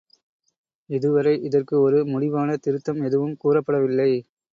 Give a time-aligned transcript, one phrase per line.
[0.89, 4.09] இதுவரை இதற்கு ஒரு முடிவான திருத்தம் எதுவும் கூறப்படவில்லை.